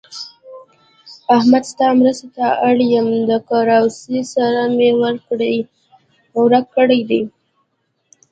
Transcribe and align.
احمده! 1.35 1.67
ستا 1.71 1.87
مرستې 1.99 2.27
ته 2.35 2.45
اړ 2.67 2.77
يم؛ 2.93 3.07
د 3.29 3.31
کلاوې 3.49 4.21
سر 4.33 4.53
مې 4.77 4.89
ورک 6.35 6.65
کړی 6.77 7.01
دی. 7.09 7.21